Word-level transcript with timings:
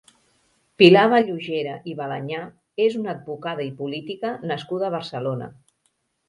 Pilar 0.81 1.01
Vallugera 1.11 1.75
i 1.91 1.93
Balañà 1.99 2.39
és 2.87 2.97
una 3.01 3.13
advocada 3.13 3.65
i 3.67 3.71
política 3.83 4.33
nascuda 4.53 4.89
a 4.89 4.91
Barcelona. 4.99 5.53